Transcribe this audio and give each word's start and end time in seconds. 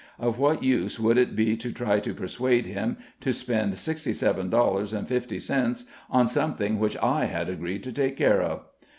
Of 0.17 0.39
what 0.39 0.63
use 0.63 0.99
would 0.99 1.19
it 1.19 1.35
be 1.35 1.55
to 1.57 1.71
try 1.71 1.99
to 1.99 2.15
persuade 2.15 2.65
him 2.65 2.97
to 3.19 3.31
spend 3.31 3.77
sixty 3.77 4.13
seven 4.13 4.49
dollars 4.49 4.93
and 4.93 5.07
fifty 5.07 5.37
cents 5.39 5.85
on 6.09 6.25
something 6.25 6.79
which 6.79 6.97
I 6.97 7.25
had 7.25 7.49
agreed 7.49 7.83
to 7.83 7.91
take 7.93 8.17
care 8.17 8.41
of. 8.41 8.61